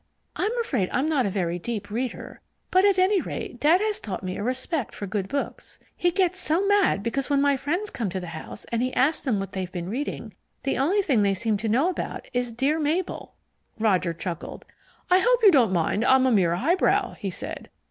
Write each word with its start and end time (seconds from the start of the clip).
"I'm 0.35 0.49
afraid 0.59 0.89
I'm 0.91 1.07
not 1.07 1.27
a 1.27 1.29
very 1.29 1.59
deep 1.59 1.91
reader, 1.91 2.41
but 2.71 2.83
at 2.83 2.97
any 2.97 3.21
rate 3.21 3.59
Dad 3.59 3.81
has 3.81 3.99
taught 3.99 4.23
me 4.23 4.35
a 4.35 4.41
respect 4.41 4.95
for 4.95 5.05
good 5.05 5.27
books. 5.27 5.77
He 5.95 6.09
gets 6.09 6.39
so 6.39 6.65
mad 6.65 7.03
because 7.03 7.29
when 7.29 7.39
my 7.39 7.55
friends 7.55 7.91
come 7.91 8.09
to 8.09 8.19
the 8.19 8.25
house, 8.33 8.65
and 8.71 8.81
he 8.81 8.91
asks 8.95 9.23
them 9.23 9.39
what 9.39 9.51
they've 9.51 9.71
been 9.71 9.91
reading, 9.91 10.33
the 10.63 10.79
only 10.79 11.03
thing 11.03 11.21
they 11.21 11.35
seem 11.35 11.55
to 11.57 11.69
know 11.69 11.87
about 11.87 12.27
is 12.33 12.51
Dere 12.51 12.79
Mable." 12.79 13.35
Roger 13.77 14.11
chuckled. 14.11 14.65
"I 15.11 15.19
hope 15.19 15.43
you 15.43 15.51
don't 15.51 15.71
think 15.71 16.03
I'm 16.03 16.25
a 16.25 16.31
mere 16.31 16.55
highbrow," 16.55 17.13
he 17.13 17.29
said. 17.29 17.69